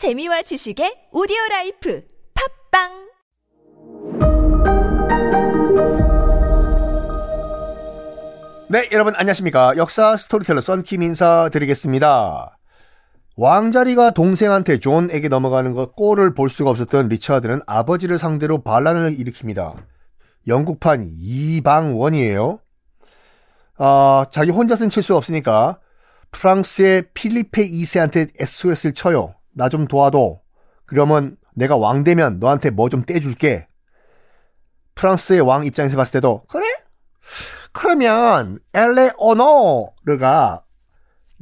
재미와 0.00 0.40
지식의 0.40 1.08
오디오 1.12 1.36
life 1.50 2.02
팟빵 2.72 2.88
네, 8.70 8.88
여러분 8.92 9.14
안녕하십니까. 9.14 9.76
역사 9.76 10.16
스토리텔러 10.16 10.62
썬킴 10.62 11.02
인사드리겠습니다. 11.02 12.56
왕자리가 13.36 14.12
동생한테 14.12 14.78
존에게 14.78 15.28
넘어가는 15.28 15.74
것 15.74 15.94
꼴을 15.94 16.32
볼 16.32 16.48
수가 16.48 16.70
없었던 16.70 17.08
리처드는 17.08 17.60
아버지를 17.66 18.16
상대로 18.16 18.62
반란을 18.62 19.18
일으킵니다. 19.18 19.76
영국판 20.48 21.10
이방원이에요. 21.10 22.58
아, 23.76 24.24
자기 24.30 24.50
혼자서는 24.50 24.88
칠수 24.88 25.14
없으니까 25.14 25.78
프랑스의 26.30 27.10
필리페 27.12 27.66
2세한테 27.66 28.30
SOS를 28.40 28.94
쳐요. 28.94 29.34
나 29.52 29.68
좀 29.68 29.86
도와줘. 29.86 30.40
그러면 30.86 31.36
내가 31.54 31.76
왕 31.76 32.04
되면 32.04 32.38
너한테 32.40 32.70
뭐 32.70 32.88
좀 32.88 33.04
떼줄게. 33.04 33.66
프랑스의 34.94 35.40
왕 35.40 35.64
입장에서 35.64 35.96
봤을 35.96 36.12
때도 36.20 36.44
그래? 36.48 36.64
그러면 37.72 38.58
엘레오노르가 38.74 40.64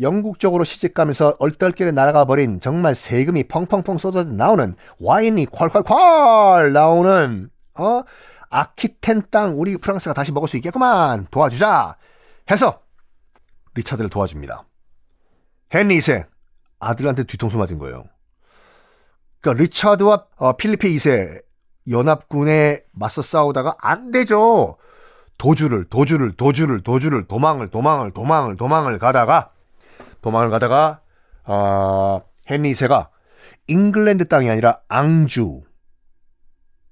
영국 0.01 0.39
쪽으로 0.39 0.63
시집가면서 0.65 1.37
얼떨결에 1.41 1.91
날아가 1.91 2.25
버린 2.25 2.61
정말 2.61 2.95
세금이 2.95 3.45
펑펑펑 3.45 3.99
쏟아져 3.99 4.31
나오는 4.31 4.77
와인이 5.01 5.47
콸콸콸 5.47 6.71
나오는 6.73 7.51
어 7.75 8.03
아키텐 8.51 9.23
땅 9.31 9.59
우리 9.59 9.77
프랑스가 9.77 10.15
다시 10.15 10.31
먹을 10.33 10.49
수 10.49 10.57
있겠구만 10.59 11.27
도와주자 11.31 11.97
해서 12.51 12.81
리차드를 13.75 14.09
도와줍니다. 14.11 14.65
헨리 15.75 15.99
2세 15.99 16.27
아들한테 16.79 17.25
뒤통수 17.25 17.59
맞은 17.59 17.79
거예요. 17.79 18.05
그러니까 19.41 19.63
리차드와 19.63 20.27
어, 20.37 20.57
필리페 20.57 20.89
2세 20.89 21.43
연합군에 21.89 22.81
맞서 22.93 23.23
싸우다가 23.23 23.77
안 23.81 24.11
되죠. 24.11 24.77
도주를 25.39 25.85
도주를 25.85 26.33
도주를 26.33 26.83
도주를 26.83 27.27
도망을 27.27 27.69
도망을 27.71 28.11
도망을 28.11 28.57
도망을 28.57 28.99
가다가 28.99 29.53
도망을 30.21 30.51
가다가 30.51 31.01
어, 31.45 32.23
헨리 32.51 32.73
2세가 32.73 33.09
잉글랜드 33.69 34.27
땅이 34.27 34.51
아니라 34.51 34.81
앙주 34.89 35.63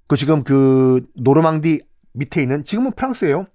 그 0.06 0.16
지금 0.16 0.44
그 0.44 1.04
노르망디 1.16 1.82
밑에 2.12 2.42
있는 2.42 2.64
지금은 2.64 2.92
프랑스예요. 2.92 3.46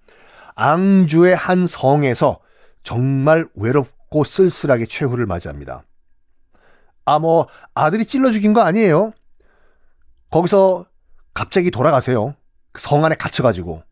앙주의 0.56 1.36
한 1.36 1.66
성에서 1.66 2.40
정말 2.84 3.48
외롭고 3.56 4.24
쓸쓸하게 4.24 4.86
최후를 4.86 5.26
맞이합니다. 5.26 5.84
아, 7.12 7.20
뭐, 7.20 7.48
아들이 7.74 8.06
찔러 8.06 8.32
죽인 8.32 8.54
거 8.54 8.62
아니에요. 8.62 9.12
거기서 10.30 10.86
갑자기 11.34 11.72
돌아가세요. 11.72 12.36
성 12.78 13.04
안에 13.04 13.16
갇혀가지고. 13.16 13.84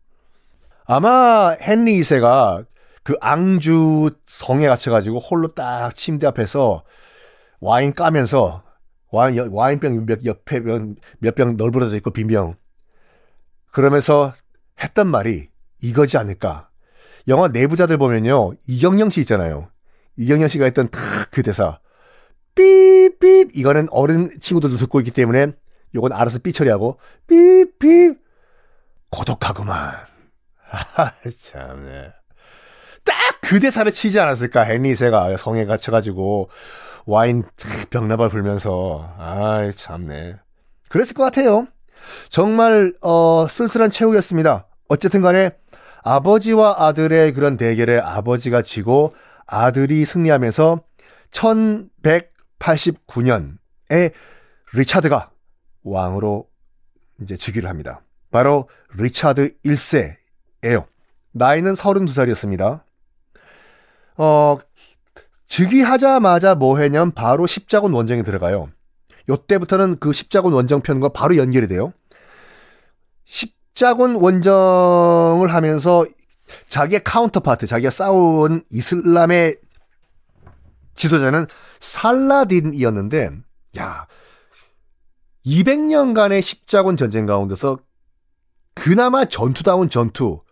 아마 0.86 1.54
헨리 1.60 2.00
2세가 2.00 2.66
그 3.02 3.16
앙주 3.20 4.10
성에 4.26 4.66
갇혀가지고 4.66 5.18
홀로 5.20 5.48
딱 5.54 5.94
침대 5.94 6.26
앞에서 6.26 6.82
와인 7.60 7.94
까면서 7.94 8.62
와인, 9.12 9.48
와인병 9.50 10.06
몇, 10.06 10.24
옆에 10.24 10.60
몇 10.60 11.34
병 11.34 11.56
널브러져 11.56 11.96
있고 11.96 12.10
빈병. 12.10 12.54
그러면서 13.70 14.32
했던 14.82 15.06
말이 15.08 15.48
이거지 15.82 16.16
않을까. 16.16 16.70
영화 17.28 17.48
내부자들 17.48 17.98
보면요. 17.98 18.52
이경영 18.66 19.10
씨 19.10 19.20
있잖아요. 19.20 19.68
이경영 20.16 20.48
씨가 20.48 20.64
했던 20.64 20.88
탁 20.88 21.30
그 21.30 21.42
대사. 21.42 21.78
삐삐 22.60 23.50
이거는 23.54 23.88
어른 23.90 24.30
친구들도 24.40 24.76
듣고 24.76 25.00
있기 25.00 25.10
때문에 25.10 25.52
요건 25.94 26.12
알아서 26.12 26.38
삐 26.38 26.52
처리하고 26.52 26.98
삐삐 27.26 28.14
고독하구만. 29.10 29.94
아, 30.70 31.12
참네. 31.24 32.12
딱 33.04 33.30
그 33.50 33.58
대사를 33.58 33.90
치지 33.90 34.20
않았을까, 34.20 34.70
헨리세가 34.70 35.36
성에 35.36 35.64
갇혀가지고, 35.64 36.50
와인 37.04 37.42
병나발 37.90 38.28
불면서, 38.28 39.12
아이, 39.18 39.72
참네. 39.72 40.36
그랬을 40.88 41.14
것 41.14 41.24
같아요. 41.24 41.66
정말, 42.28 42.94
어, 43.00 43.48
쓸쓸한 43.50 43.90
최후였습니다. 43.90 44.68
어쨌든 44.88 45.20
간에, 45.20 45.50
아버지와 46.04 46.76
아들의 46.78 47.32
그런 47.32 47.56
대결에 47.56 47.98
아버지가 47.98 48.62
지고, 48.62 49.16
아들이 49.48 50.04
승리하면서, 50.04 50.84
1189년에 52.60 54.12
리차드가 54.72 55.30
왕으로 55.82 56.48
이제 57.20 57.36
즉위를 57.36 57.68
합니다. 57.68 58.02
바로 58.30 58.68
리차드 58.94 59.56
1세예요. 59.64 60.86
나이는 61.32 61.74
32살이었습니다. 61.74 62.82
어, 64.16 64.58
즉위하자마자 65.48 66.54
뭐 66.54 66.78
했냐면 66.78 67.12
바로 67.12 67.46
십자군 67.46 67.92
원정에 67.92 68.22
들어가요. 68.22 68.70
요때부터는 69.28 69.98
그 69.98 70.12
십자군 70.12 70.52
원정편과 70.52 71.10
바로 71.10 71.36
연결이 71.36 71.66
돼요. 71.68 71.92
십자군 73.24 74.16
원정을 74.16 75.52
하면서 75.52 76.06
자기의 76.68 77.02
counterpart, 77.04 77.66
자기가 77.66 77.90
싸운 77.90 78.62
이슬람의 78.70 79.56
지도자는 81.00 81.46
살라딘이었는데, 81.80 83.30
야, 83.78 84.06
200년간의 85.46 86.42
십자군 86.42 86.98
전쟁 86.98 87.24
가운데서 87.24 87.78
그나마 88.74 89.24
전투다운 89.24 89.88
전투, 89.88 90.42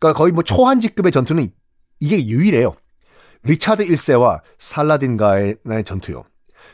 그러니까 0.00 0.18
거의 0.18 0.32
뭐 0.32 0.42
초한지급의 0.42 1.12
전투는 1.12 1.48
이게 2.00 2.26
유일해요. 2.26 2.74
리차드 3.44 3.86
1세와 3.86 4.42
살라딘과의 4.58 5.56
전투요. 5.84 6.24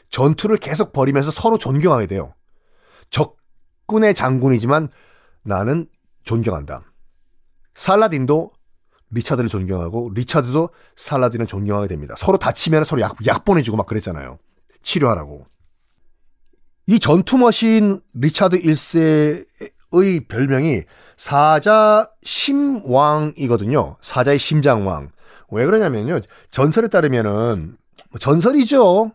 전투를 0.08 0.56
계속 0.56 0.92
벌이면서 0.92 1.30
서로 1.30 1.58
존경하게 1.58 2.06
돼요. 2.06 2.34
적군의 3.10 4.14
장군이지만 4.14 4.88
나는 5.42 5.88
존경한다. 6.24 6.82
살라딘도 7.74 8.52
리차드를 9.10 9.48
존경하고 9.48 10.10
리차드도 10.14 10.70
살라딘을 10.96 11.46
존경하게 11.46 11.88
됩니다. 11.88 12.14
서로 12.16 12.38
다치면 12.38 12.84
서로 12.84 13.00
약, 13.00 13.16
약 13.26 13.44
보내주고 13.44 13.76
막 13.76 13.86
그랬잖아요. 13.86 14.38
치료하라고. 14.82 15.46
이 16.88 17.00
전투 17.00 17.38
machine 17.38 18.00
리차드 18.14 18.62
1세의 18.62 20.28
별명이 20.28 20.82
사자 21.16 22.08
심왕이거든요. 22.22 23.96
사자의 24.00 24.38
심장왕. 24.38 25.10
왜 25.50 25.64
그러냐면요. 25.64 26.20
전설에 26.50 26.88
따르면은 26.88 27.76
뭐 28.10 28.18
전설이죠. 28.18 29.12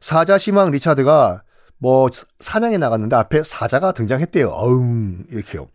사자 0.00 0.38
심왕 0.38 0.70
리차드가 0.70 1.42
뭐 1.78 2.08
사냥에 2.40 2.78
나갔는데 2.78 3.16
앞에 3.16 3.42
사자가 3.42 3.92
등장했대요. 3.92 4.48
어흥 4.48 5.26
이렇게요. 5.30 5.68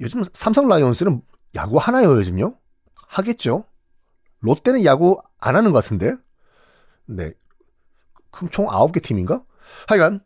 요즘 0.00 0.22
삼성 0.32 0.66
라이온스는 0.66 1.22
야구 1.56 1.78
하나요 1.78 2.16
요즘요? 2.16 2.54
하겠죠. 3.08 3.64
롯데는 4.40 4.84
야구 4.84 5.18
안 5.38 5.56
하는 5.56 5.72
것 5.72 5.82
같은데. 5.82 6.14
네. 7.06 7.32
그럼 8.30 8.50
총 8.50 8.66
9개 8.66 9.02
팀인가? 9.02 9.42
하여간 9.86 10.20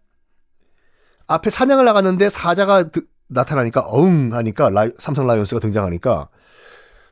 앞에 1.26 1.50
사냥을 1.50 1.84
나갔는데 1.84 2.30
사자가 2.30 2.84
드, 2.84 3.02
나타나니까 3.28 3.82
어흥 3.82 4.32
하니까 4.32 4.70
라이, 4.70 4.90
삼성 4.98 5.26
라이온스가 5.26 5.60
등장하니까 5.60 6.30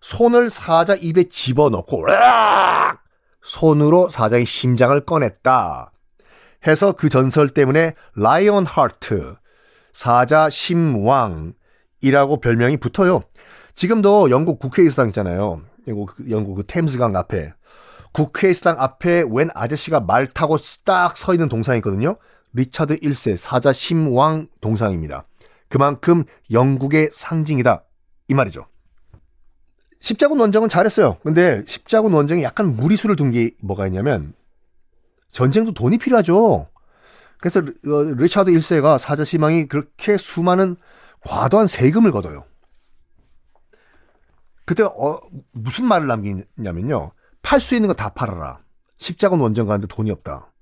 손을 0.01 0.51
사자 0.51 0.95
입에 0.95 1.25
집어넣고 1.25 2.07
으악! 2.09 3.03
손으로 3.43 4.09
사자의 4.09 4.47
심장을 4.47 4.99
꺼냈다. 5.05 5.93
해서 6.67 6.93
그 6.93 7.09
전설 7.09 7.49
때문에 7.49 7.95
Lion 8.17 8.67
Heart, 8.67 9.37
사자 9.93 10.49
심왕이라고 10.49 12.41
별명이 12.41 12.79
붙어요. 12.79 13.23
지금도 13.77 14.31
영국 14.31 14.59
국회의사당 14.59 15.09
있잖아요. 15.09 15.61
영국, 15.87 16.15
영국 16.31 16.55
그 16.55 16.65
템스강 16.67 17.15
앞에. 17.15 17.53
국회의사당 18.13 18.81
앞에 18.81 19.25
웬 19.29 19.51
아저씨가 19.55 20.01
말 20.01 20.27
타고 20.27 20.57
딱 20.85 21.15
서 21.17 21.35
있는 21.35 21.49
동상이 21.51 21.79
있거든요. 21.79 22.17
리차드 22.55 23.01
1세 23.01 23.37
사자 23.37 23.75
심왕 23.75 24.49
동상입니다. 24.63 25.27
그만큼 25.69 26.25
영국의 26.51 27.11
상징이다. 27.13 27.85
이 28.29 28.35
말이죠. 28.35 28.67
십자군 30.01 30.41
원정은 30.41 30.71
잘했어요. 30.71 31.19
근데 31.23 31.63
십자군 31.67 32.15
원정에 32.15 32.43
약간 32.43 32.77
무리수를 32.77 33.15
둔 33.17 33.31
게 33.31 33.51
뭐가 33.63 33.87
있냐면 33.89 34.33
전쟁도 35.29 35.75
돈이 35.75 35.99
필요하죠. 35.99 36.69
그래서 37.41 37.61
어, 37.61 38.03
리차드 38.17 38.51
1세가 38.53 38.99
사자 38.99 39.23
심왕이 39.23 39.67
그렇게 39.67 40.17
수많은 40.17 40.77
과도한 41.21 41.67
세금을 41.67 42.11
걷어요. 42.13 42.45
그때 44.67 44.83
어, 44.83 45.21
무슨 45.53 45.87
말을 45.87 46.07
남기냐면요. 46.07 47.13
팔 47.43 47.61
수 47.61 47.75
있는 47.75 47.89
거 47.89 47.95
다 47.95 48.11
팔아라. 48.11 48.61
십자군 48.99 49.41
원정 49.41 49.67
가는데 49.69 49.87
돈이 49.87 50.11
없다. 50.11 50.53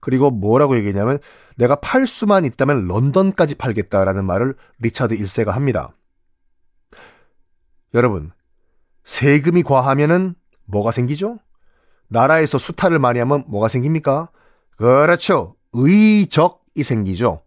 그리고 0.00 0.30
뭐라고 0.30 0.76
얘기했냐면 0.76 1.18
내가 1.56 1.76
팔 1.76 2.06
수만 2.06 2.44
있다면 2.44 2.86
런던까지 2.88 3.54
팔겠다라는 3.54 4.24
말을 4.24 4.54
리차드 4.80 5.16
1세가 5.16 5.46
합니다. 5.52 5.94
여러분, 7.94 8.32
세금이 9.04 9.62
과하면은 9.62 10.34
뭐가 10.66 10.90
생기죠? 10.90 11.38
나라에서 12.08 12.58
수탈을 12.58 12.98
많이 12.98 13.18
하면 13.20 13.44
뭐가 13.46 13.68
생깁니까? 13.68 14.30
그렇죠. 14.76 15.56
의적이 15.72 16.82
생기죠. 16.82 17.42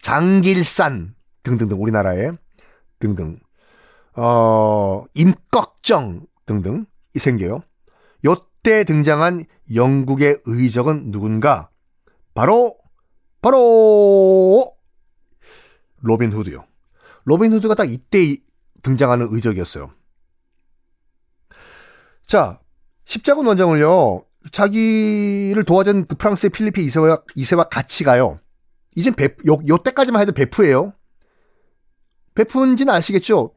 장길산 0.00 1.14
등등등 1.42 1.80
우리나라에 1.80 2.32
등등 2.98 3.38
어 4.14 5.04
임꺽정 5.14 6.26
등등 6.46 6.86
이 7.14 7.18
생겨요. 7.18 7.62
요때 8.24 8.84
등장한 8.84 9.44
영국의 9.74 10.40
의적은 10.44 11.10
누군가? 11.10 11.70
바로 12.34 12.76
바로 13.40 14.72
로빈 16.00 16.32
후드요. 16.32 16.64
로빈 17.24 17.52
후드가 17.52 17.74
딱 17.74 17.90
이때 17.90 18.36
등장하는 18.82 19.28
의적이었어요. 19.30 19.90
자, 22.26 22.60
십자군 23.04 23.46
원정을요, 23.46 24.24
자기를 24.50 25.64
도와준 25.64 26.06
그 26.06 26.16
프랑스의 26.16 26.50
필리피 26.50 26.84
이세와, 26.84 27.22
이세와 27.34 27.64
같이 27.64 28.04
가요. 28.04 28.40
이젠 28.94 29.14
배, 29.14 29.36
요, 29.46 29.58
요 29.68 29.78
때까지만 29.78 30.20
해도 30.22 30.32
베프예요. 30.32 30.92
베프인지는 32.34 32.92
아시겠죠? 32.92 33.54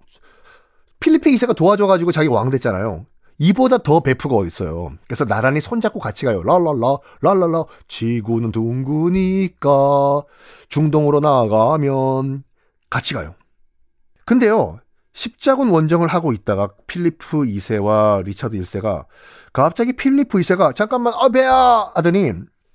필리피 1.00 1.34
이세가 1.34 1.54
도와줘가지고 1.54 2.12
자기 2.12 2.28
왕 2.28 2.50
됐잖아요. 2.50 3.06
이보다 3.38 3.80
더 3.80 4.00
베프가 4.00 4.36
어딨어요. 4.36 4.94
그래서 5.08 5.26
나란히 5.26 5.60
손잡고 5.60 6.00
같이 6.00 6.26
가요. 6.26 6.42
랄랄라, 6.44 6.98
랄랄라, 7.22 7.66
지구는 7.88 8.52
둥그니까 8.52 10.24
중동으로 10.70 11.20
나아가면 11.20 12.44
같이 12.90 13.14
가요. 13.14 13.36
근데요, 14.26 14.80
십자군 15.16 15.70
원정을 15.70 16.08
하고 16.08 16.34
있다가 16.34 16.70
필리프 16.88 17.44
2세와 17.44 18.24
리차드 18.24 18.58
1세가 18.58 19.06
갑자기 19.54 19.94
필리프 19.94 20.38
2세가 20.40 20.76
잠깐만 20.76 21.14
어 21.14 21.30
배야 21.30 21.92
하더니 21.96 22.34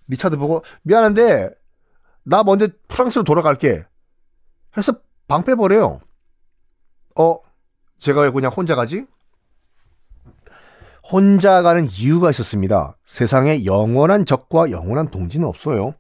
리차드 0.09 0.37
보고 0.39 0.63
미안한데 0.83 1.51
나 2.25 2.43
먼저 2.43 2.67
프랑스로 2.89 3.25
돌아갈게 3.25 3.85
해서 4.77 4.95
방 5.29 5.45
빼버려요. 5.45 6.01
어 7.19 7.37
쟤가 8.01 8.23
왜 8.23 8.31
그냥 8.31 8.51
혼자 8.51 8.75
가지? 8.75 9.05
혼자 11.03 11.63
가는 11.63 11.87
이유가 11.89 12.31
있었습니다. 12.31 12.97
세상에 13.05 13.65
영원한 13.65 14.25
적과 14.25 14.71
영원한 14.71 15.11
동지는 15.11 15.47
없어요. 15.47 15.95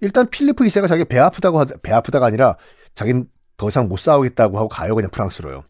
일단 0.00 0.28
필리프 0.28 0.64
2세가 0.64 0.88
자기 0.88 1.04
배 1.04 1.18
아프다고 1.18 1.64
배 1.82 1.92
아프다가 1.92 2.26
아니라 2.26 2.56
자기는 2.94 3.26
더 3.56 3.68
이상 3.68 3.88
못 3.88 3.98
싸우겠다고 3.98 4.58
하고 4.58 4.68
가요 4.68 4.94
그냥 4.94 5.10
프랑스로요. 5.10 5.64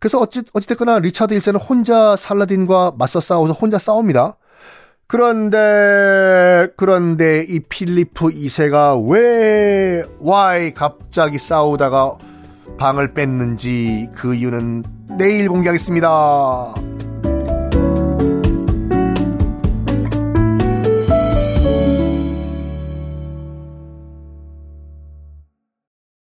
그래서 0.00 0.20
어찌, 0.20 0.42
어찌됐거나 0.52 1.00
리차드 1.00 1.36
1세는 1.36 1.60
혼자 1.68 2.14
살라딘과 2.16 2.92
맞서 2.96 3.20
싸워서 3.20 3.52
혼자 3.52 3.78
싸웁니다. 3.78 4.36
그런데, 5.08 6.68
그런데 6.76 7.44
이 7.48 7.60
필리프 7.60 8.26
2세가 8.26 9.10
왜, 9.10 10.04
why 10.22 10.74
갑자기 10.74 11.38
싸우다가 11.38 12.18
방을 12.78 13.12
뺐는지 13.12 14.08
그 14.14 14.34
이유는 14.34 14.84
내일 15.18 15.48
공개하겠습니다. 15.48 16.87